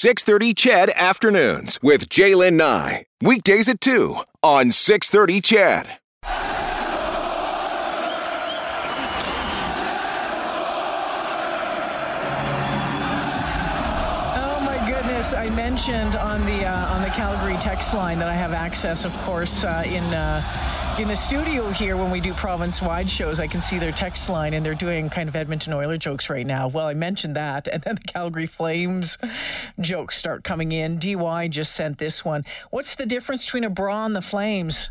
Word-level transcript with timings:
630 0.00 0.54
CHED 0.54 0.90
Afternoons 0.96 1.78
with 1.82 2.08
Jaylen 2.08 2.54
Nye. 2.54 3.04
Weekdays 3.20 3.68
at 3.68 3.82
2 3.82 4.16
on 4.42 4.70
630 4.70 5.42
CHED. 5.42 5.98
Oh 14.34 14.62
my 14.64 14.78
goodness! 14.88 15.34
I 15.34 15.50
mentioned 15.88 16.16
on 16.16 16.44
the 16.44 16.66
uh, 16.66 16.94
on 16.94 17.00
the 17.00 17.08
Calgary 17.08 17.56
text 17.56 17.94
line 17.94 18.18
that 18.18 18.28
I 18.28 18.34
have 18.34 18.52
access, 18.52 19.06
of 19.06 19.16
course, 19.18 19.64
uh, 19.64 19.82
in. 19.86 20.04
Uh, 20.12 20.42
in 20.98 21.08
the 21.08 21.16
studio 21.16 21.70
here, 21.70 21.96
when 21.96 22.10
we 22.10 22.20
do 22.20 22.34
province-wide 22.34 23.08
shows, 23.08 23.40
I 23.40 23.46
can 23.46 23.62
see 23.62 23.78
their 23.78 23.92
text 23.92 24.28
line, 24.28 24.52
and 24.52 24.66
they're 24.66 24.74
doing 24.74 25.08
kind 25.08 25.30
of 25.30 25.36
Edmonton 25.36 25.72
Oiler 25.72 25.96
jokes 25.96 26.28
right 26.28 26.46
now. 26.46 26.68
Well, 26.68 26.86
I 26.86 26.92
mentioned 26.92 27.36
that, 27.36 27.68
and 27.68 27.82
then 27.82 27.94
the 27.94 28.02
Calgary 28.02 28.44
Flames 28.44 29.16
jokes 29.80 30.16
start 30.16 30.44
coming 30.44 30.72
in. 30.72 30.98
DY 30.98 31.48
just 31.48 31.72
sent 31.72 31.96
this 31.96 32.22
one. 32.22 32.44
What's 32.68 32.96
the 32.96 33.06
difference 33.06 33.46
between 33.46 33.64
a 33.64 33.70
bra 33.70 34.04
and 34.04 34.14
the 34.14 34.20
Flames? 34.20 34.90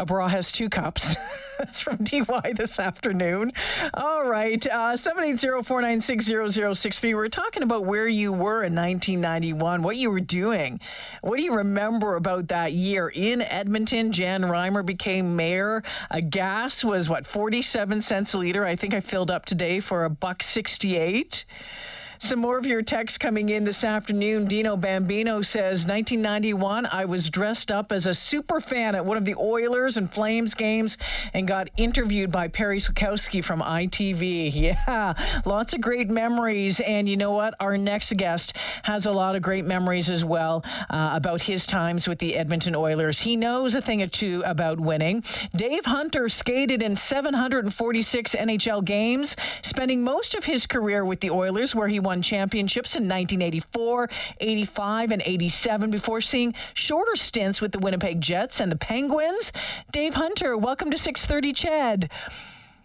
A 0.00 0.06
bra 0.06 0.26
has 0.28 0.50
two 0.50 0.70
cups. 0.70 1.14
That's 1.58 1.82
from 1.82 1.98
DY 1.98 2.54
this 2.56 2.80
afternoon. 2.80 3.52
All 3.92 4.26
right. 4.26 4.66
Uh, 4.66 4.94
780-496-0063. 4.94 7.14
We're 7.14 7.28
talking 7.28 7.62
about 7.62 7.84
where 7.84 8.08
you 8.08 8.32
were 8.32 8.64
in 8.64 8.74
1991, 8.74 9.82
what 9.82 9.98
you 9.98 10.10
were 10.10 10.20
doing. 10.20 10.80
What 11.20 11.36
do 11.36 11.42
you 11.42 11.54
remember 11.54 12.16
about 12.16 12.48
that 12.48 12.72
year 12.72 13.12
in 13.14 13.42
Edmonton? 13.42 14.10
Jan 14.10 14.44
Reimer 14.44 14.86
became 14.86 15.36
mayor. 15.36 15.82
Uh, 16.10 16.22
gas 16.26 16.82
was, 16.82 17.10
what, 17.10 17.26
47 17.26 18.00
cents 18.00 18.32
a 18.32 18.38
liter? 18.38 18.64
I 18.64 18.76
think 18.76 18.94
I 18.94 19.00
filled 19.00 19.30
up 19.30 19.44
today 19.44 19.80
for 19.80 20.06
a 20.06 20.10
buck 20.10 20.42
68. 20.42 21.44
Some 22.22 22.40
more 22.40 22.58
of 22.58 22.66
your 22.66 22.82
texts 22.82 23.16
coming 23.16 23.48
in 23.48 23.64
this 23.64 23.82
afternoon. 23.82 24.44
Dino 24.44 24.76
Bambino 24.76 25.40
says, 25.40 25.86
1991, 25.86 26.84
I 26.84 27.06
was 27.06 27.30
dressed 27.30 27.72
up 27.72 27.90
as 27.90 28.04
a 28.04 28.12
super 28.12 28.60
fan 28.60 28.94
at 28.94 29.06
one 29.06 29.16
of 29.16 29.24
the 29.24 29.34
Oilers 29.36 29.96
and 29.96 30.12
Flames 30.12 30.52
games 30.52 30.98
and 31.32 31.48
got 31.48 31.70
interviewed 31.78 32.30
by 32.30 32.48
Perry 32.48 32.78
Sukowski 32.78 33.42
from 33.42 33.62
ITV. 33.62 34.50
Yeah, 34.60 35.14
lots 35.46 35.72
of 35.72 35.80
great 35.80 36.08
memories. 36.10 36.80
And 36.80 37.08
you 37.08 37.16
know 37.16 37.32
what? 37.32 37.54
Our 37.58 37.78
next 37.78 38.14
guest 38.16 38.54
has 38.82 39.06
a 39.06 39.12
lot 39.12 39.34
of 39.34 39.42
great 39.42 39.64
memories 39.64 40.10
as 40.10 40.24
well 40.24 40.62
uh, 40.90 41.12
about 41.14 41.40
his 41.42 41.64
times 41.64 42.06
with 42.06 42.18
the 42.18 42.36
Edmonton 42.36 42.74
Oilers. 42.74 43.20
He 43.20 43.36
knows 43.36 43.74
a 43.74 43.80
thing 43.80 44.02
or 44.02 44.08
two 44.08 44.42
about 44.44 44.78
winning. 44.78 45.24
Dave 45.56 45.86
Hunter 45.86 46.28
skated 46.28 46.82
in 46.82 46.96
746 46.96 48.34
NHL 48.34 48.84
games, 48.84 49.36
spending 49.62 50.04
most 50.04 50.34
of 50.34 50.44
his 50.44 50.66
career 50.66 51.04
with 51.04 51.20
the 51.20 51.30
Oilers, 51.30 51.74
where 51.74 51.88
he 51.88 51.98
won 52.00 52.09
won 52.10 52.22
championships 52.22 52.96
in 52.96 53.04
1984, 53.04 54.10
85, 54.40 55.12
and 55.12 55.22
87 55.24 55.92
before 55.92 56.20
seeing 56.20 56.52
shorter 56.74 57.14
stints 57.14 57.60
with 57.60 57.70
the 57.70 57.78
Winnipeg 57.78 58.20
Jets 58.20 58.58
and 58.58 58.72
the 58.72 58.76
Penguins. 58.76 59.52
Dave 59.92 60.14
Hunter, 60.14 60.56
welcome 60.56 60.90
to 60.90 60.98
630 60.98 61.52
CHED. 61.52 62.10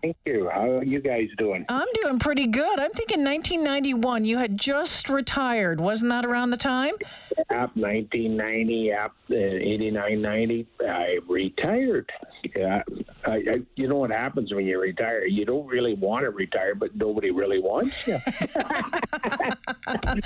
Thank 0.03 0.17
you. 0.25 0.47
How 0.53 0.69
are 0.69 0.83
you 0.83 0.99
guys 0.99 1.29
doing? 1.39 1.65
I'm 1.67 1.87
doing 2.03 2.19
pretty 2.19 2.45
good. 2.45 2.79
I'm 2.79 2.91
thinking 2.91 3.23
1991. 3.23 4.25
You 4.25 4.37
had 4.37 4.59
just 4.59 5.09
retired. 5.09 5.81
Wasn't 5.81 6.11
that 6.11 6.23
around 6.23 6.51
the 6.51 6.57
time? 6.57 6.93
Yep, 7.37 7.75
1990, 7.75 8.73
yep, 8.73 9.11
uh, 9.29 9.35
89, 9.35 10.21
90. 10.21 10.67
I 10.87 11.17
retired. 11.27 12.09
Yeah, 12.55 12.83
I, 13.25 13.33
I, 13.35 13.55
you 13.75 13.87
know 13.87 13.97
what 13.97 14.11
happens 14.11 14.53
when 14.53 14.65
you 14.65 14.79
retire? 14.79 15.25
You 15.25 15.45
don't 15.45 15.67
really 15.67 15.95
want 15.95 16.23
to 16.25 16.29
retire, 16.29 16.75
but 16.75 16.95
nobody 16.95 17.31
really 17.31 17.59
wants 17.59 17.95
you. 18.05 18.19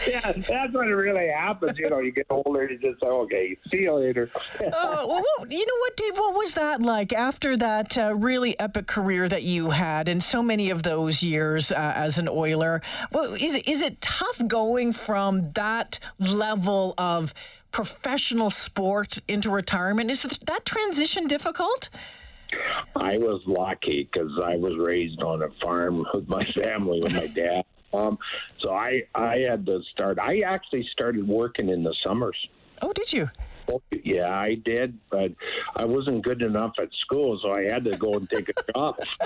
yeah, 0.07 0.31
that's 0.33 0.73
what 0.73 0.85
really 0.85 1.30
happens. 1.30 1.77
You 1.80 1.89
know, 1.89 1.99
you 1.99 2.11
get 2.11 2.27
older, 2.30 2.69
you 2.69 2.77
just 2.77 3.02
say, 3.02 3.07
okay, 3.09 3.57
see 3.71 3.83
you 3.83 3.93
later. 3.93 4.30
uh, 4.59 5.05
well, 5.07 5.23
you 5.49 5.65
know 5.65 5.77
what, 5.80 5.97
Dave? 5.97 6.17
What 6.17 6.35
was 6.35 6.53
that 6.55 6.81
like 6.81 7.13
after 7.13 7.55
that 7.57 7.97
uh, 7.97 8.13
really 8.15 8.59
epic 8.59 8.87
career 8.87 9.30
that 9.30 9.43
you 9.43 9.69
had 9.69 10.09
and 10.09 10.23
so 10.23 10.43
many 10.43 10.69
of 10.69 10.83
those 10.83 11.23
years 11.23 11.71
uh, 11.71 11.93
as 11.95 12.19
an 12.19 12.27
Oiler? 12.27 12.81
Well, 13.11 13.33
is, 13.33 13.55
it, 13.55 13.67
is 13.67 13.81
it 13.81 14.02
tough 14.02 14.42
going 14.48 14.93
from 14.93 15.52
that 15.53 15.99
level 16.19 16.93
of 16.99 17.33
professional 17.71 18.52
sport 18.52 19.20
into 19.27 19.49
retirement? 19.49 20.11
Is 20.11 20.21
that 20.21 20.65
transition 20.65 21.26
difficult? 21.26 21.89
I 22.95 23.17
was 23.17 23.42
lucky 23.48 24.10
because 24.11 24.32
I 24.43 24.55
was 24.58 24.73
raised 24.77 25.21
on 25.23 25.42
a 25.43 25.49
farm 25.64 26.05
with 26.14 26.27
my 26.27 26.45
family, 26.61 26.99
with 27.04 27.14
my 27.14 27.27
dad. 27.27 27.64
Um, 27.92 28.20
so 28.60 28.71
I 28.71 29.02
I 29.15 29.39
had 29.49 29.65
to 29.65 29.82
start. 29.92 30.20
I 30.20 30.42
actually 30.45 30.87
started 30.92 31.27
working 31.27 31.70
in 31.70 31.82
the 31.82 31.95
summers. 32.05 32.37
Oh, 32.83 32.93
did 32.93 33.11
you? 33.11 33.31
Yeah, 34.03 34.30
I 34.39 34.55
did, 34.55 34.97
but 35.09 35.31
I 35.75 35.85
wasn't 35.85 36.23
good 36.23 36.41
enough 36.41 36.73
at 36.80 36.89
school, 37.02 37.39
so 37.41 37.52
I 37.52 37.71
had 37.71 37.83
to 37.85 37.97
go 37.97 38.13
and 38.13 38.30
take 38.30 38.49
a 38.49 38.71
job. 38.73 38.95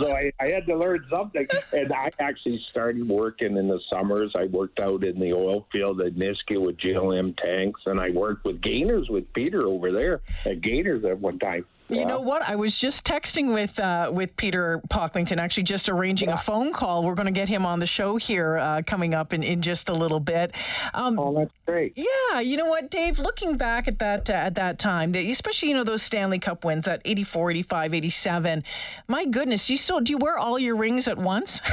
so 0.00 0.10
I, 0.10 0.32
I 0.40 0.50
had 0.52 0.66
to 0.66 0.76
learn 0.76 1.04
something, 1.12 1.46
and 1.72 1.92
I 1.92 2.10
actually 2.18 2.60
started 2.70 3.06
working 3.08 3.56
in 3.56 3.68
the 3.68 3.80
summers. 3.92 4.32
I 4.36 4.44
worked 4.46 4.80
out 4.80 5.04
in 5.04 5.18
the 5.18 5.32
oil 5.32 5.66
field 5.72 6.00
at 6.00 6.14
Nisku 6.14 6.64
with 6.64 6.78
GLM 6.78 7.36
tanks, 7.42 7.80
and 7.86 8.00
I 8.00 8.10
worked 8.10 8.44
with 8.44 8.60
Gainers 8.60 9.08
with 9.08 9.32
Peter 9.32 9.66
over 9.66 9.92
there 9.92 10.20
at 10.44 10.60
Gainers 10.60 11.04
at 11.04 11.18
one 11.18 11.38
time. 11.38 11.64
You 11.88 12.04
know 12.04 12.20
what? 12.20 12.42
I 12.42 12.56
was 12.56 12.76
just 12.76 13.04
texting 13.04 13.54
with 13.54 13.78
uh, 13.78 14.10
with 14.12 14.36
Peter 14.36 14.80
Pocklington, 14.88 15.38
actually, 15.38 15.62
just 15.62 15.88
arranging 15.88 16.28
yeah. 16.28 16.34
a 16.34 16.38
phone 16.38 16.72
call. 16.72 17.04
We're 17.04 17.14
going 17.14 17.26
to 17.26 17.32
get 17.32 17.48
him 17.48 17.64
on 17.64 17.78
the 17.78 17.86
show 17.86 18.16
here 18.16 18.56
uh, 18.58 18.82
coming 18.84 19.14
up 19.14 19.32
in, 19.32 19.44
in 19.44 19.62
just 19.62 19.88
a 19.88 19.92
little 19.92 20.18
bit. 20.18 20.52
Um, 20.94 21.18
oh, 21.18 21.34
that's 21.34 21.52
great. 21.64 21.96
Yeah, 21.96 22.40
you 22.40 22.56
know 22.56 22.66
what, 22.66 22.90
Dave? 22.90 23.20
Looking 23.20 23.56
back 23.56 23.86
at 23.86 24.00
that 24.00 24.28
uh, 24.28 24.32
at 24.32 24.56
that 24.56 24.80
time, 24.80 25.14
especially 25.14 25.68
you 25.68 25.74
know 25.76 25.84
those 25.84 26.02
Stanley 26.02 26.40
Cup 26.40 26.64
wins 26.64 26.88
at 26.88 27.02
84, 27.04 27.52
85, 27.52 27.94
87. 27.94 28.64
My 29.06 29.24
goodness, 29.24 29.70
you 29.70 29.76
still 29.76 30.00
do 30.00 30.10
you 30.10 30.18
wear 30.18 30.38
all 30.38 30.58
your 30.58 30.76
rings 30.76 31.06
at 31.06 31.18
once? 31.18 31.60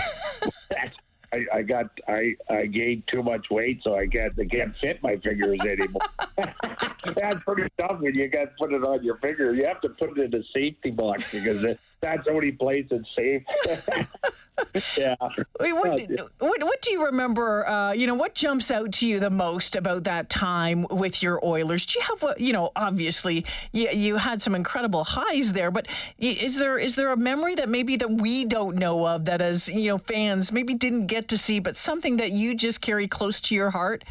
I, 1.33 1.45
I 1.51 1.61
got 1.63 1.87
I, 2.07 2.35
I 2.49 2.65
gained 2.67 3.03
too 3.07 3.23
much 3.23 3.49
weight, 3.49 3.81
so 3.83 3.97
I 3.97 4.05
can't 4.05 4.33
I 4.39 4.45
can't 4.45 4.75
fit 4.75 5.01
my 5.01 5.17
fingers 5.17 5.59
anymore. 5.59 6.01
That's 7.15 7.43
pretty 7.43 7.69
tough 7.77 7.99
when 7.99 8.15
you 8.15 8.27
got 8.27 8.43
to 8.43 8.51
put 8.59 8.73
it 8.73 8.83
on 8.83 9.03
your 9.03 9.17
finger. 9.17 9.53
You 9.53 9.65
have 9.65 9.81
to 9.81 9.89
put 9.89 10.17
it 10.17 10.33
in 10.33 10.39
a 10.39 10.43
safety 10.53 10.91
box 10.91 11.31
because 11.31 11.77
that's 12.01 12.25
the 12.25 12.33
only 12.33 12.51
place 12.51 12.85
it's 12.91 13.07
safe. 13.15 13.43
yeah. 14.97 15.15
What, 15.19 16.01
what, 16.39 16.63
what, 16.63 16.81
do 16.81 16.91
you 16.91 17.05
remember? 17.05 17.65
Uh, 17.67 17.93
you 17.93 18.07
know, 18.07 18.15
what 18.15 18.35
jumps 18.35 18.71
out 18.71 18.91
to 18.93 19.07
you 19.07 19.19
the 19.19 19.29
most 19.29 19.75
about 19.75 20.03
that 20.03 20.29
time 20.29 20.85
with 20.89 21.23
your 21.23 21.43
Oilers? 21.45 21.85
Do 21.85 21.99
you 21.99 22.05
have, 22.05 22.21
what, 22.21 22.39
you 22.39 22.53
know, 22.53 22.71
obviously 22.75 23.45
you, 23.71 23.89
you 23.89 24.17
had 24.17 24.41
some 24.41 24.53
incredible 24.53 25.03
highs 25.03 25.53
there, 25.53 25.71
but 25.71 25.87
is 26.19 26.59
there 26.59 26.77
is 26.77 26.95
there 26.95 27.11
a 27.11 27.17
memory 27.17 27.55
that 27.55 27.69
maybe 27.69 27.95
that 27.95 28.11
we 28.11 28.45
don't 28.45 28.75
know 28.75 29.07
of 29.07 29.25
that 29.25 29.41
as 29.41 29.69
you 29.69 29.87
know 29.87 29.97
fans 29.97 30.51
maybe 30.51 30.73
didn't 30.73 31.07
get 31.07 31.27
to 31.29 31.37
see, 31.37 31.59
but 31.59 31.77
something 31.77 32.17
that 32.17 32.31
you 32.31 32.55
just 32.55 32.81
carry 32.81 33.07
close 33.07 33.41
to 33.41 33.55
your 33.55 33.71
heart? 33.71 34.03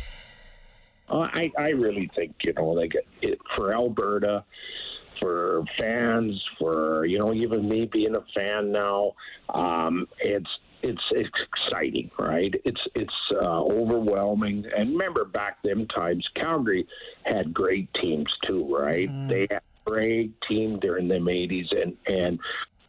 Uh, 1.12 1.28
I 1.32 1.42
I 1.58 1.70
really 1.70 2.10
think 2.16 2.34
you 2.42 2.54
know 2.54 2.68
like 2.68 2.94
it, 3.20 3.38
for 3.56 3.74
Alberta 3.74 4.44
for 5.22 5.64
fans, 5.80 6.42
for 6.58 7.06
you 7.06 7.18
know, 7.18 7.32
even 7.32 7.68
me 7.68 7.86
being 7.86 8.14
a 8.16 8.24
fan 8.38 8.72
now, 8.72 9.12
um, 9.54 10.08
it's 10.20 10.50
it's 10.82 11.02
it's 11.12 11.28
exciting, 11.52 12.10
right? 12.18 12.54
It's 12.64 12.80
it's 12.94 13.14
uh, 13.40 13.62
overwhelming. 13.62 14.64
And 14.76 14.90
remember, 14.90 15.24
back 15.24 15.62
them 15.62 15.86
times, 15.86 16.26
Calgary 16.40 16.86
had 17.24 17.54
great 17.54 17.88
teams 18.00 18.28
too, 18.46 18.76
right? 18.76 19.08
Mm. 19.08 19.28
They 19.28 19.46
had 19.50 19.62
a 19.86 19.90
great 19.90 20.32
team 20.48 20.80
during 20.80 21.08
the 21.08 21.14
'80s, 21.14 21.80
and 21.80 21.96
and 22.08 22.38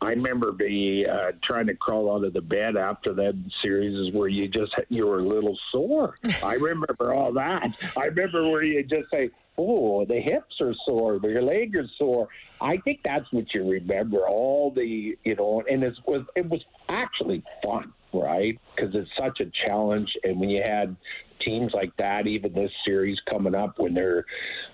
I 0.03 0.09
remember 0.09 0.51
be 0.51 1.05
uh, 1.09 1.31
trying 1.43 1.67
to 1.67 1.75
crawl 1.75 2.13
out 2.13 2.25
of 2.25 2.33
the 2.33 2.41
bed 2.41 2.75
after 2.75 3.13
that 3.13 3.33
series 3.61 3.95
is 3.95 4.13
where 4.13 4.27
you 4.27 4.49
just 4.49 4.73
you 4.89 5.07
were 5.07 5.19
a 5.19 5.25
little 5.25 5.57
sore. 5.71 6.17
I 6.43 6.55
remember 6.55 7.13
all 7.13 7.31
that. 7.33 7.69
I 7.97 8.05
remember 8.05 8.50
where 8.50 8.63
you 8.63 8.83
just 8.83 9.09
say, 9.13 9.29
"Oh, 9.57 10.05
the 10.05 10.19
hips 10.19 10.59
are 10.59 10.73
sore, 10.88 11.19
but 11.19 11.31
your 11.31 11.41
leg 11.41 11.75
is 11.77 11.89
sore." 11.97 12.27
I 12.59 12.77
think 12.77 13.00
that's 13.05 13.31
what 13.31 13.53
you 13.53 13.69
remember. 13.69 14.27
All 14.27 14.71
the 14.71 15.17
you 15.23 15.35
know, 15.35 15.63
and 15.69 15.83
it 15.83 15.95
was 16.06 16.25
it 16.35 16.49
was 16.49 16.61
actually 16.91 17.41
fun, 17.65 17.94
right? 18.11 18.59
Because 18.75 18.94
it's 18.95 19.09
such 19.17 19.39
a 19.39 19.51
challenge, 19.65 20.11
and 20.23 20.38
when 20.38 20.49
you 20.49 20.63
had 20.65 20.97
teams 21.39 21.71
like 21.73 21.95
that, 21.97 22.27
even 22.27 22.53
this 22.53 22.71
series 22.85 23.17
coming 23.31 23.56
up, 23.56 23.79
when 23.79 23.94
they're 23.94 24.25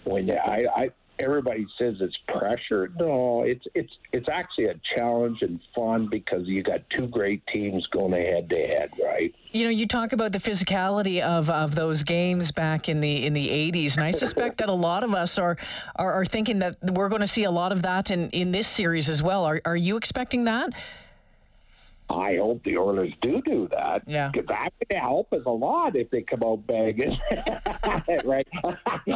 when 0.05 0.31
I 0.31 0.63
I 0.75 0.91
everybody 1.21 1.65
says 1.77 1.95
it's 1.99 2.17
pressure. 2.27 2.91
No, 2.99 3.43
it's 3.43 3.65
it's 3.73 3.91
it's 4.11 4.27
actually 4.31 4.65
a 4.65 4.79
challenge 4.95 5.41
and 5.41 5.59
fun 5.77 6.07
because 6.09 6.47
you 6.47 6.63
got 6.63 6.81
two 6.97 7.07
great 7.07 7.41
teams 7.53 7.85
going 7.87 8.13
head 8.13 8.49
to 8.49 8.55
head, 8.55 8.91
right? 9.03 9.33
You 9.51 9.65
know, 9.65 9.69
you 9.69 9.87
talk 9.87 10.13
about 10.13 10.31
the 10.31 10.37
physicality 10.37 11.21
of, 11.21 11.49
of 11.49 11.75
those 11.75 12.03
games 12.03 12.51
back 12.51 12.89
in 12.89 13.01
the 13.01 13.25
in 13.25 13.33
the 13.33 13.49
eighties, 13.49 13.97
and 13.97 14.05
I 14.05 14.11
suspect 14.11 14.59
that 14.59 14.69
a 14.69 14.73
lot 14.73 15.03
of 15.03 15.13
us 15.13 15.37
are, 15.37 15.57
are, 15.95 16.13
are 16.13 16.25
thinking 16.25 16.59
that 16.59 16.77
we're 16.81 17.09
going 17.09 17.21
to 17.21 17.27
see 17.27 17.43
a 17.43 17.51
lot 17.51 17.71
of 17.71 17.81
that 17.83 18.11
in, 18.11 18.29
in 18.29 18.51
this 18.51 18.67
series 18.67 19.09
as 19.09 19.21
well. 19.21 19.45
Are 19.45 19.61
are 19.65 19.77
you 19.77 19.97
expecting 19.97 20.45
that? 20.45 20.73
I 22.09 22.37
hope 22.37 22.63
the 22.63 22.77
Oilers 22.77 23.13
do 23.21 23.41
do 23.41 23.67
that. 23.69 24.01
Yeah. 24.07 24.29
Because 24.33 24.47
that 24.47 24.73
would 24.79 24.99
help 24.99 25.31
us 25.31 25.43
a 25.45 25.51
lot 25.51 25.95
if 25.95 26.09
they 26.09 26.23
come 26.23 26.41
out 26.43 26.65
banging. 26.65 27.17
right. 28.25 28.47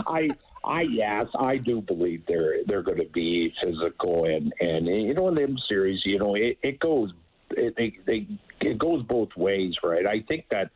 I, 0.07 0.29
I, 0.63 0.81
yes, 0.83 1.25
I 1.37 1.57
do 1.57 1.81
believe 1.81 2.23
they're 2.27 2.63
they're 2.65 2.83
going 2.83 2.99
to 2.99 3.09
be 3.13 3.53
physical 3.61 4.25
and 4.25 4.53
and 4.59 4.87
you 4.87 5.13
know 5.13 5.27
in 5.27 5.35
them 5.35 5.57
series, 5.67 6.01
you 6.05 6.19
know, 6.19 6.35
it, 6.35 6.57
it 6.63 6.79
goes 6.79 7.11
it 7.51 7.75
they, 7.77 7.97
they 8.05 8.27
it 8.61 8.77
goes 8.77 9.03
both 9.03 9.29
ways, 9.35 9.73
right? 9.83 10.05
I 10.05 10.23
think 10.29 10.45
that 10.51 10.71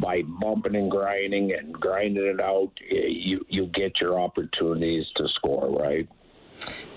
by 0.00 0.22
bumping 0.22 0.76
and 0.76 0.90
grinding 0.90 1.52
and 1.52 1.72
grinding 1.72 2.24
it 2.24 2.42
out, 2.42 2.72
eh, 2.90 3.06
you 3.08 3.44
you 3.48 3.66
get 3.66 4.00
your 4.00 4.18
opportunities 4.20 5.04
to 5.16 5.28
score, 5.28 5.70
right? 5.70 6.08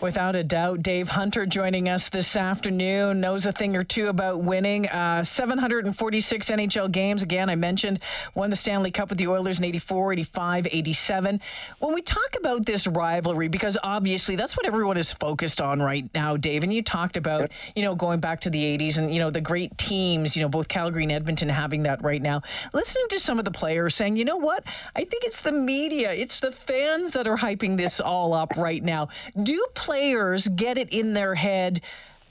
Without 0.01 0.35
a 0.35 0.43
doubt, 0.43 0.81
Dave 0.81 1.09
Hunter 1.09 1.45
joining 1.45 1.87
us 1.87 2.09
this 2.09 2.35
afternoon 2.35 3.21
knows 3.21 3.45
a 3.45 3.51
thing 3.51 3.75
or 3.75 3.83
two 3.83 4.07
about 4.07 4.41
winning. 4.41 4.87
Uh, 4.87 5.23
746 5.23 6.49
NHL 6.49 6.91
games. 6.91 7.21
Again, 7.21 7.51
I 7.51 7.55
mentioned 7.55 7.99
won 8.33 8.49
the 8.49 8.55
Stanley 8.55 8.89
Cup 8.89 9.09
with 9.09 9.19
the 9.19 9.27
Oilers 9.27 9.59
in 9.59 9.65
84, 9.65 10.13
85, 10.13 10.67
87. 10.71 11.39
When 11.77 11.93
we 11.93 12.01
talk 12.01 12.35
about 12.35 12.65
this 12.65 12.87
rivalry, 12.87 13.47
because 13.47 13.77
obviously 13.83 14.35
that's 14.35 14.57
what 14.57 14.65
everyone 14.65 14.97
is 14.97 15.13
focused 15.13 15.61
on 15.61 15.79
right 15.79 16.09
now, 16.15 16.35
Dave, 16.35 16.63
and 16.63 16.73
you 16.73 16.81
talked 16.81 17.15
about, 17.15 17.51
you 17.75 17.83
know, 17.83 17.93
going 17.93 18.19
back 18.19 18.41
to 18.41 18.49
the 18.49 18.77
80s 18.79 18.97
and, 18.97 19.13
you 19.13 19.19
know, 19.19 19.29
the 19.29 19.39
great 19.39 19.77
teams, 19.77 20.35
you 20.35 20.41
know, 20.41 20.49
both 20.49 20.67
Calgary 20.67 21.03
and 21.03 21.11
Edmonton 21.11 21.47
having 21.47 21.83
that 21.83 22.01
right 22.01 22.23
now. 22.23 22.41
Listening 22.73 23.05
to 23.09 23.19
some 23.19 23.37
of 23.37 23.45
the 23.45 23.51
players 23.51 23.93
saying, 23.93 24.17
you 24.17 24.25
know 24.25 24.37
what? 24.37 24.63
I 24.95 25.03
think 25.03 25.25
it's 25.25 25.41
the 25.41 25.51
media, 25.51 26.11
it's 26.11 26.39
the 26.39 26.51
fans 26.51 27.13
that 27.13 27.27
are 27.27 27.37
hyping 27.37 27.77
this 27.77 27.99
all 27.99 28.33
up 28.33 28.57
right 28.57 28.83
now. 28.83 29.09
Do 29.41 29.50
players 29.73 30.47
get 30.47 30.77
it 30.77 30.91
in 30.91 31.13
their 31.13 31.35
head 31.35 31.81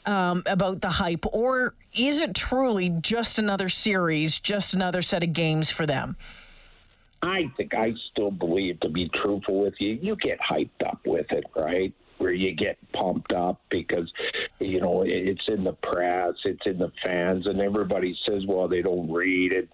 um, 0.07 0.43
about 0.47 0.81
the 0.81 0.89
hype, 0.89 1.27
or 1.33 1.75
is 1.95 2.19
it 2.19 2.35
truly 2.35 2.89
just 2.89 3.39
another 3.39 3.69
series, 3.69 4.39
just 4.39 4.75
another 4.75 5.03
set 5.03 5.23
of 5.23 5.33
games 5.33 5.71
for 5.71 5.87
them? 5.87 6.17
I 7.23 7.51
think 7.57 7.75
I 7.75 7.93
still 8.13 8.31
believe, 8.31 8.81
to 8.81 8.89
be 8.89 9.11
truthful 9.23 9.61
with 9.61 9.75
you, 9.79 9.99
you 10.01 10.17
get 10.17 10.39
hyped 10.41 10.87
up 10.87 11.01
with 11.05 11.27
it, 11.31 11.45
right? 11.55 11.93
Where 12.17 12.33
you 12.33 12.55
get 12.55 12.79
pumped 12.93 13.33
up 13.33 13.61
because, 13.71 14.11
you 14.59 14.81
know, 14.81 15.03
it's 15.07 15.45
in 15.49 15.65
the 15.65 15.75
press, 15.75 16.35
it's 16.45 16.67
in 16.67 16.79
the 16.79 16.93
fans, 17.05 17.47
and 17.47 17.61
everybody 17.61 18.17
says, 18.27 18.43
well, 18.47 18.69
they 18.69 18.83
don't 18.83 19.11
read 19.11 19.55
it 19.55 19.69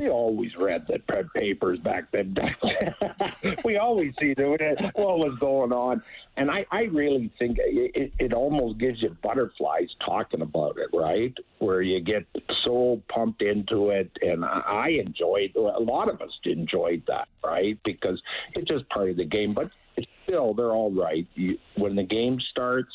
we 0.00 0.08
always 0.08 0.56
read 0.56 0.86
the 0.86 0.98
papers 1.36 1.78
back 1.80 2.10
then. 2.12 2.34
we 3.64 3.76
always 3.76 4.12
see 4.20 4.34
what 4.36 5.18
was 5.18 5.36
going 5.40 5.72
on, 5.72 6.02
and 6.36 6.50
I, 6.50 6.64
I 6.70 6.84
really 6.84 7.30
think 7.38 7.58
it, 7.60 8.12
it 8.18 8.32
almost 8.32 8.78
gives 8.78 9.02
you 9.02 9.16
butterflies 9.22 9.88
talking 10.04 10.40
about 10.40 10.78
it, 10.78 10.96
right? 10.96 11.34
Where 11.58 11.82
you 11.82 12.00
get 12.00 12.26
so 12.64 13.02
pumped 13.08 13.42
into 13.42 13.90
it, 13.90 14.10
and 14.22 14.44
I 14.44 15.00
enjoyed. 15.04 15.54
A 15.56 15.60
lot 15.60 16.10
of 16.10 16.20
us 16.22 16.30
enjoyed 16.44 17.02
that, 17.08 17.28
right? 17.44 17.78
Because 17.84 18.20
it's 18.54 18.70
just 18.70 18.88
part 18.88 19.10
of 19.10 19.16
the 19.16 19.26
game. 19.26 19.54
But 19.54 19.70
still, 20.26 20.54
they're 20.54 20.72
all 20.72 20.92
right. 20.92 21.26
You, 21.34 21.58
when 21.76 21.94
the 21.94 22.04
game 22.04 22.38
starts, 22.50 22.90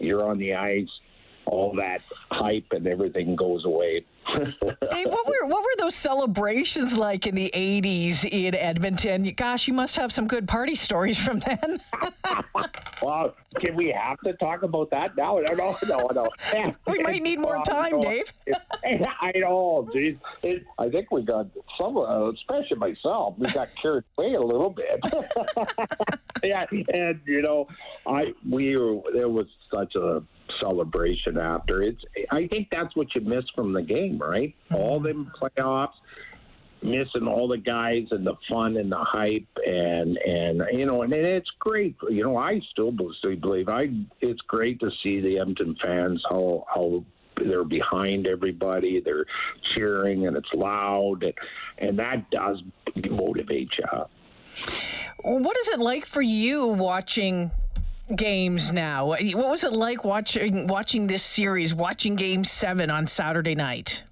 you're 0.00 0.28
on 0.28 0.38
the 0.38 0.54
ice 0.54 0.88
all 1.46 1.76
that 1.80 2.00
hype 2.30 2.66
and 2.72 2.86
everything 2.86 3.36
goes 3.36 3.64
away. 3.64 4.04
Dave, 4.36 5.06
what 5.06 5.26
were 5.26 5.46
what 5.46 5.62
were 5.62 5.76
those 5.78 5.94
celebrations 5.94 6.96
like 6.96 7.26
in 7.26 7.34
the 7.34 7.50
'80s 7.54 8.24
in 8.24 8.54
Edmonton? 8.54 9.24
Gosh, 9.36 9.68
you 9.68 9.74
must 9.74 9.96
have 9.96 10.12
some 10.12 10.26
good 10.26 10.48
party 10.48 10.74
stories 10.74 11.18
from 11.18 11.40
then. 11.40 11.80
well, 13.02 13.34
can 13.60 13.76
we 13.76 13.94
have 13.96 14.18
to 14.20 14.32
talk 14.34 14.62
about 14.62 14.90
that 14.90 15.16
now? 15.16 15.38
No, 15.52 15.76
no, 15.86 16.08
no, 16.14 16.74
we 16.86 17.00
might 17.00 17.22
need 17.22 17.38
more 17.38 17.62
time, 17.68 18.00
Dave. 18.00 18.32
I 19.20 19.32
know, 19.36 19.88
geez. 19.92 20.16
It, 20.42 20.64
I 20.78 20.88
think 20.88 21.10
we 21.10 21.22
got 21.22 21.46
some, 21.80 21.96
uh, 21.96 22.30
especially 22.30 22.78
myself, 22.78 23.34
we 23.38 23.50
got 23.50 23.68
carried 23.80 24.04
away 24.18 24.34
a 24.34 24.40
little 24.40 24.70
bit. 24.70 25.00
yeah, 26.42 26.64
and 26.70 27.20
you 27.26 27.42
know, 27.42 27.68
I 28.06 28.32
we 28.48 28.76
were, 28.76 29.00
there 29.14 29.28
was 29.28 29.46
such 29.72 29.94
a 29.96 30.22
celebration 30.62 31.38
after. 31.38 31.82
It's 31.82 32.02
I 32.32 32.46
think 32.46 32.68
that's 32.70 32.94
what 32.96 33.14
you 33.14 33.20
miss 33.20 33.44
from 33.54 33.72
the 33.72 33.82
game, 33.82 34.18
right? 34.18 34.54
All 34.74 35.00
them 35.00 35.30
playoffs, 35.40 35.94
missing 36.82 37.26
all 37.26 37.48
the 37.48 37.58
guys 37.58 38.06
and 38.10 38.26
the 38.26 38.34
fun 38.50 38.76
and 38.76 38.92
the 38.92 38.98
hype 38.98 39.46
and 39.66 40.18
and 40.18 40.62
you 40.72 40.86
know 40.86 41.02
and 41.02 41.12
it's 41.12 41.50
great. 41.58 41.96
You 42.10 42.24
know, 42.24 42.36
I 42.36 42.60
still 42.70 42.92
believe 42.92 43.68
I 43.68 43.88
it's 44.20 44.40
great 44.42 44.80
to 44.80 44.90
see 45.02 45.20
the 45.20 45.40
Edmonton 45.40 45.76
fans 45.84 46.22
how 46.30 46.64
how 46.74 47.04
they're 47.36 47.64
behind 47.64 48.26
everybody. 48.26 49.00
They're 49.04 49.26
cheering 49.74 50.26
and 50.26 50.36
it's 50.36 50.52
loud 50.54 51.22
and, 51.22 51.34
and 51.78 51.98
that 51.98 52.30
does 52.30 52.62
motivate 53.10 53.70
you. 53.78 54.04
What 55.22 55.56
is 55.56 55.68
it 55.68 55.80
like 55.80 56.04
for 56.04 56.22
you 56.22 56.66
watching 56.66 57.50
games 58.14 58.72
now. 58.72 59.06
What 59.06 59.22
was 59.22 59.64
it 59.64 59.72
like 59.72 60.04
watching 60.04 60.66
watching 60.66 61.06
this 61.06 61.22
series, 61.22 61.74
watching 61.74 62.16
Game 62.16 62.44
Seven 62.44 62.90
on 62.90 63.06
Saturday 63.06 63.54
night? 63.54 64.02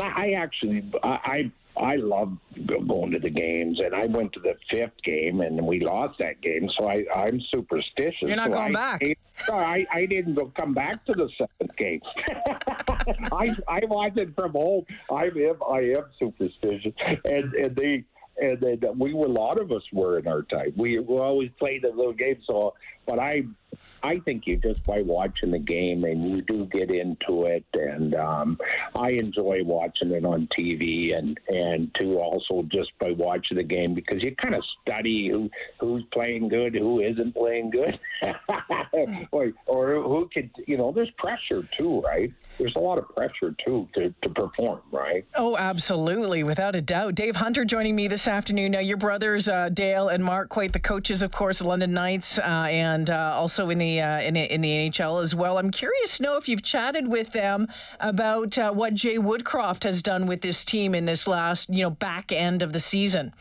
I 0.00 0.32
actually, 0.32 0.84
I 1.02 1.50
I 1.76 1.96
love 1.96 2.36
going 2.66 3.10
to 3.12 3.18
the 3.18 3.30
games, 3.30 3.78
and 3.84 3.94
I 3.94 4.06
went 4.06 4.32
to 4.34 4.40
the 4.40 4.54
fifth 4.70 5.02
game, 5.04 5.40
and 5.40 5.66
we 5.66 5.80
lost 5.80 6.18
that 6.20 6.40
game. 6.40 6.68
So 6.78 6.88
I, 6.88 7.04
I'm 7.14 7.40
superstitious. 7.54 8.22
You're 8.22 8.36
not 8.36 8.50
so 8.50 8.56
going 8.56 8.76
I, 8.76 8.98
back. 8.98 9.18
I, 9.50 9.86
I 9.92 10.06
didn't 10.06 10.34
go 10.34 10.52
come 10.58 10.72
back 10.72 11.04
to 11.06 11.12
the 11.12 11.28
seventh 11.36 11.76
game. 11.76 12.00
I 13.32 13.54
I 13.68 13.80
watched 13.86 14.18
it 14.18 14.34
from 14.38 14.52
home. 14.52 14.84
I 15.10 15.24
am 15.24 15.56
I 15.70 15.80
am 15.80 16.04
superstitious, 16.18 16.94
and 17.24 17.52
and 17.54 17.76
they 17.76 18.04
and 18.38 18.60
then 18.60 18.98
we 18.98 19.14
were 19.14 19.26
a 19.26 19.30
lot 19.30 19.60
of 19.60 19.72
us 19.72 19.82
were 19.92 20.18
in 20.18 20.28
our 20.28 20.42
time. 20.42 20.72
We, 20.76 20.98
we 20.98 21.18
always 21.18 21.50
played 21.58 21.82
the 21.82 21.88
little 21.88 22.12
game. 22.12 22.38
So, 22.48 22.74
but 23.06 23.18
I, 23.18 23.44
I 24.02 24.18
think 24.20 24.46
you 24.46 24.56
just 24.56 24.84
by 24.84 25.02
watching 25.02 25.50
the 25.50 25.58
game 25.58 26.04
and 26.04 26.30
you 26.30 26.42
do 26.42 26.66
get 26.66 26.90
into 26.90 27.44
it, 27.44 27.64
and 27.74 28.14
um, 28.14 28.58
I 28.94 29.10
enjoy 29.10 29.62
watching 29.64 30.12
it 30.12 30.24
on 30.24 30.48
TV 30.56 31.16
and 31.16 31.38
and 31.48 31.90
too 32.00 32.18
also 32.18 32.62
just 32.70 32.90
by 33.00 33.10
watching 33.12 33.56
the 33.56 33.64
game 33.64 33.94
because 33.94 34.22
you 34.22 34.34
kind 34.36 34.54
of 34.54 34.62
study 34.82 35.28
who 35.28 35.50
who's 35.80 36.04
playing 36.12 36.48
good, 36.48 36.74
who 36.74 37.00
isn't 37.00 37.34
playing 37.34 37.70
good, 37.70 37.98
or 39.32 39.52
or 39.66 40.02
who 40.02 40.28
could 40.32 40.50
you 40.66 40.76
know. 40.76 40.92
There's 40.92 41.10
pressure 41.18 41.66
too, 41.76 42.00
right? 42.00 42.32
There's 42.58 42.74
a 42.76 42.80
lot 42.80 42.98
of 42.98 43.08
pressure 43.14 43.54
too 43.64 43.88
to, 43.94 44.14
to 44.22 44.30
perform, 44.30 44.80
right? 44.90 45.26
Oh, 45.34 45.56
absolutely, 45.56 46.42
without 46.42 46.76
a 46.76 46.82
doubt. 46.82 47.14
Dave 47.14 47.36
Hunter 47.36 47.64
joining 47.64 47.96
me 47.96 48.08
this 48.08 48.25
afternoon. 48.28 48.72
Now, 48.72 48.80
your 48.80 48.96
brothers 48.96 49.48
uh, 49.48 49.68
Dale 49.68 50.08
and 50.08 50.24
Mark, 50.24 50.48
quite 50.48 50.72
the 50.72 50.80
coaches, 50.80 51.22
of 51.22 51.32
course, 51.32 51.60
London 51.60 51.92
Knights, 51.92 52.38
uh, 52.38 52.42
and 52.42 53.10
uh, 53.10 53.32
also 53.34 53.70
in 53.70 53.78
the 53.78 54.00
uh, 54.00 54.20
in, 54.20 54.36
in, 54.36 54.60
the 54.60 54.90
NHL 54.90 55.22
as 55.22 55.34
well. 55.34 55.58
I'm 55.58 55.70
curious 55.70 56.16
to 56.16 56.22
know 56.22 56.36
if 56.36 56.48
you've 56.48 56.62
chatted 56.62 57.08
with 57.08 57.32
them 57.32 57.68
about 58.00 58.58
uh, 58.58 58.72
what 58.72 58.94
Jay 58.94 59.18
Woodcroft 59.18 59.84
has 59.84 60.02
done 60.02 60.26
with 60.26 60.40
this 60.40 60.64
team 60.64 60.94
in 60.94 61.06
this 61.06 61.26
last, 61.26 61.68
you 61.68 61.82
know, 61.82 61.90
back 61.90 62.32
end 62.32 62.62
of 62.62 62.72
the 62.72 62.78
season. 62.78 63.32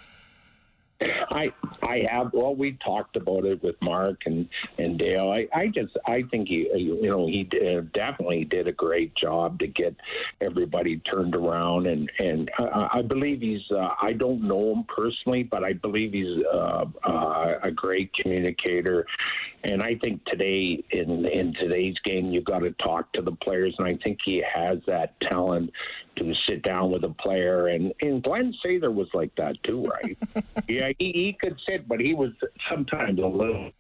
I 1.02 1.52
I 1.84 2.06
have. 2.10 2.32
Well, 2.34 2.56
we 2.56 2.74
talked 2.74 3.16
about 3.18 3.46
it 3.46 3.62
with 3.62 3.76
Mark 3.82 4.22
and 4.26 4.48
and 4.78 4.98
Dale. 4.98 5.34
I, 5.36 5.48
I 5.54 5.68
just 5.68 5.96
I 6.06 6.24
think 6.32 6.48
he 6.48 6.70
you 6.76 7.10
know 7.10 7.28
he 7.28 7.44
did, 7.44 7.92
definitely 7.94 8.46
did 8.46 8.68
a 8.68 8.72
great 8.72 9.14
job 9.16 9.60
to 9.60 9.68
get 9.68 9.96
everybody 10.42 11.02
turned 11.14 11.36
around 11.36 11.88
and 11.88 12.10
and 12.20 12.50
I, 12.60 12.90
I 12.96 13.02
believe 13.02 13.42
he's. 13.42 13.62
Uh, 13.72 13.90
I 14.02 14.14
don't 14.14 14.44
know 14.44 14.74
him 14.74 14.86
personally, 14.88 15.44
but 15.44 15.64
I 15.64 15.74
believe 15.74 16.14
he's 16.14 16.44
uh, 16.54 16.86
uh, 17.04 17.46
a 17.64 17.72
great 17.72 18.12
communicator. 18.14 19.06
And 19.64 19.82
I 19.84 20.00
think 20.04 20.24
today 20.26 20.84
in 20.92 21.26
in 21.26 21.54
today's 21.56 21.96
game, 22.06 22.32
you've 22.32 22.46
got 22.46 22.60
to 22.60 22.72
talk 22.86 23.12
to 23.14 23.24
the 23.24 23.32
players, 23.32 23.76
and 23.80 23.88
I 23.88 23.98
think 24.06 24.20
he 24.24 24.44
has 24.54 24.80
that 24.88 25.20
talent 25.32 25.72
to 26.18 26.34
sit 26.50 26.64
down 26.64 26.92
with 26.92 27.04
a 27.04 27.10
player. 27.10 27.68
And 27.68 27.94
and 28.02 28.24
Glenn 28.24 28.54
Sather 28.66 28.94
was 28.94 29.08
like 29.14 29.36
that 29.38 29.56
too, 29.64 29.84
right? 29.84 30.18
yeah, 30.68 30.90
he, 31.00 31.12
he 31.12 31.38
could 31.42 31.58
sit, 31.70 31.88
but 31.88 32.00
he 32.00 32.14
was 32.14 32.32
sometimes 32.70 33.20
a 33.20 33.28
little. 33.28 33.72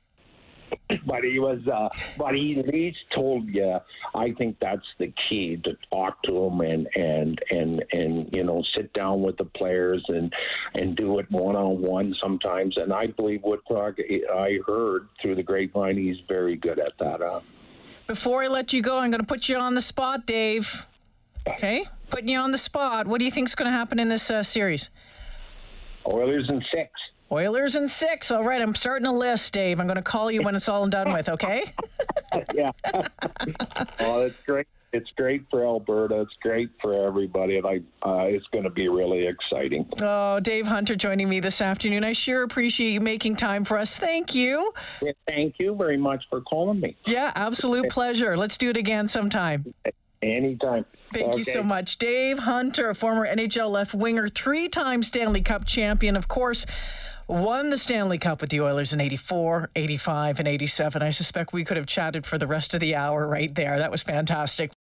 But 1.05 1.23
he 1.23 1.39
was, 1.39 1.59
uh, 1.71 1.89
but 2.17 2.33
he 2.33 2.59
at 2.59 2.67
least 2.67 2.97
told 3.13 3.47
you. 3.47 3.77
I 4.15 4.31
think 4.31 4.57
that's 4.59 4.85
the 4.97 5.13
key 5.29 5.57
to 5.63 5.77
talk 5.93 6.21
to 6.23 6.45
him 6.45 6.59
and 6.61 6.87
and 6.95 7.39
and 7.51 7.85
and 7.93 8.29
you 8.33 8.43
know 8.43 8.63
sit 8.75 8.91
down 8.93 9.21
with 9.21 9.37
the 9.37 9.45
players 9.45 10.03
and 10.07 10.33
and 10.73 10.95
do 10.95 11.19
it 11.19 11.29
one 11.29 11.55
on 11.55 11.81
one 11.81 12.15
sometimes. 12.21 12.75
And 12.77 12.91
I 12.91 13.07
believe 13.07 13.41
Woodcock. 13.43 13.95
I 13.99 14.59
heard 14.67 15.07
through 15.21 15.35
the 15.35 15.43
grapevine 15.43 15.97
he's 15.97 16.17
very 16.27 16.55
good 16.55 16.79
at 16.79 16.93
that. 16.99 17.21
Uh. 17.21 17.41
Before 18.07 18.43
I 18.43 18.47
let 18.47 18.71
you 18.71 18.81
go, 18.81 18.99
I'm 18.99 19.09
going 19.09 19.21
to 19.21 19.27
put 19.27 19.49
you 19.49 19.57
on 19.57 19.73
the 19.73 19.81
spot, 19.81 20.27
Dave. 20.27 20.85
Okay, 21.47 21.85
putting 22.09 22.29
you 22.29 22.39
on 22.39 22.51
the 22.51 22.57
spot. 22.57 23.07
What 23.07 23.19
do 23.19 23.25
you 23.25 23.31
think 23.31 23.47
is 23.47 23.55
going 23.55 23.71
to 23.71 23.77
happen 23.77 23.99
in 23.99 24.09
this 24.09 24.29
uh, 24.29 24.43
series? 24.43 24.89
Oilers 26.11 26.47
in 26.49 26.63
six. 26.73 26.91
Oilers 27.31 27.75
in 27.75 27.87
six. 27.87 28.31
All 28.31 28.43
right, 28.43 28.61
I'm 28.61 28.75
starting 28.75 29.07
a 29.07 29.13
list, 29.13 29.53
Dave. 29.53 29.79
I'm 29.79 29.87
going 29.87 29.95
to 29.97 30.03
call 30.03 30.29
you 30.31 30.41
when 30.41 30.55
it's 30.55 30.69
all 30.69 30.87
done 30.87 31.11
with. 31.11 31.29
Okay. 31.29 31.65
yeah. 32.53 32.69
oh, 33.99 34.21
that's 34.23 34.39
great. 34.45 34.67
it's 34.93 35.09
great 35.17 35.43
for 35.49 35.63
Alberta. 35.63 36.21
It's 36.21 36.33
great 36.41 36.69
for 36.81 36.93
everybody, 37.07 37.57
and 37.57 37.65
I 37.65 37.81
uh, 38.07 38.25
it's 38.25 38.45
going 38.51 38.63
to 38.63 38.69
be 38.69 38.87
really 38.89 39.25
exciting. 39.25 39.87
Oh, 40.01 40.39
Dave 40.39 40.67
Hunter 40.67 40.95
joining 40.95 41.29
me 41.29 41.39
this 41.39 41.61
afternoon. 41.61 42.03
I 42.03 42.13
sure 42.13 42.43
appreciate 42.43 42.91
you 42.91 43.01
making 43.01 43.35
time 43.37 43.65
for 43.65 43.77
us. 43.77 43.97
Thank 43.97 44.35
you. 44.35 44.71
Yeah, 45.01 45.11
thank 45.27 45.55
you 45.59 45.75
very 45.75 45.97
much 45.97 46.23
for 46.29 46.41
calling 46.41 46.79
me. 46.79 46.95
Yeah, 47.05 47.31
absolute 47.35 47.89
pleasure. 47.89 48.37
Let's 48.37 48.57
do 48.57 48.69
it 48.69 48.77
again 48.77 49.07
sometime. 49.07 49.73
Anytime. 50.31 50.85
Thank 51.13 51.27
okay. 51.27 51.37
you 51.37 51.43
so 51.43 51.63
much. 51.63 51.97
Dave 51.97 52.39
Hunter, 52.39 52.93
former 52.93 53.27
NHL 53.27 53.69
left 53.69 53.93
winger, 53.93 54.27
three 54.27 54.69
time 54.69 55.03
Stanley 55.03 55.41
Cup 55.41 55.65
champion, 55.65 56.15
of 56.15 56.27
course. 56.27 56.65
Won 57.27 57.71
the 57.71 57.77
Stanley 57.77 58.19
Cup 58.19 58.41
with 58.41 58.51
the 58.51 58.61
Oilers 58.61 58.93
in 58.93 59.01
84, 59.01 59.71
85, 59.75 60.39
and 60.39 60.47
87. 60.47 61.01
I 61.01 61.09
suspect 61.09 61.53
we 61.53 61.63
could 61.63 61.77
have 61.77 61.87
chatted 61.87 62.23
for 62.23 62.37
the 62.37 62.45
rest 62.45 62.75
of 62.75 62.79
the 62.79 62.95
hour 62.95 63.27
right 63.27 63.53
there. 63.53 63.79
That 63.79 63.89
was 63.89 64.03
fantastic. 64.03 64.73